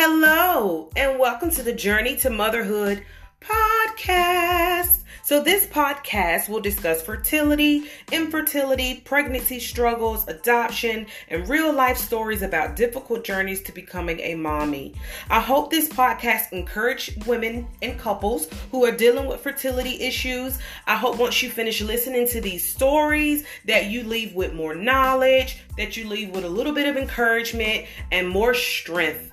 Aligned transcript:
Hello, 0.00 0.90
and 0.94 1.18
welcome 1.18 1.50
to 1.50 1.60
the 1.64 1.72
Journey 1.72 2.14
to 2.18 2.30
Motherhood 2.30 3.04
podcast. 3.40 5.00
So, 5.24 5.42
this 5.42 5.66
podcast 5.66 6.48
will 6.48 6.60
discuss 6.60 7.02
fertility, 7.02 7.90
infertility, 8.12 9.02
pregnancy 9.04 9.58
struggles, 9.58 10.28
adoption, 10.28 11.08
and 11.30 11.48
real 11.48 11.72
life 11.72 11.96
stories 11.96 12.42
about 12.42 12.76
difficult 12.76 13.24
journeys 13.24 13.60
to 13.62 13.72
becoming 13.72 14.20
a 14.20 14.36
mommy. 14.36 14.94
I 15.30 15.40
hope 15.40 15.72
this 15.72 15.88
podcast 15.88 16.52
encourage 16.52 17.16
women 17.26 17.66
and 17.82 17.98
couples 17.98 18.46
who 18.70 18.84
are 18.84 18.92
dealing 18.92 19.26
with 19.26 19.40
fertility 19.40 20.00
issues. 20.00 20.60
I 20.86 20.94
hope 20.94 21.18
once 21.18 21.42
you 21.42 21.50
finish 21.50 21.80
listening 21.80 22.28
to 22.28 22.40
these 22.40 22.70
stories 22.70 23.44
that 23.64 23.86
you 23.86 24.04
leave 24.04 24.32
with 24.36 24.52
more 24.52 24.76
knowledge, 24.76 25.58
that 25.76 25.96
you 25.96 26.06
leave 26.06 26.30
with 26.30 26.44
a 26.44 26.48
little 26.48 26.72
bit 26.72 26.86
of 26.86 26.96
encouragement 26.96 27.86
and 28.12 28.28
more 28.28 28.54
strength. 28.54 29.32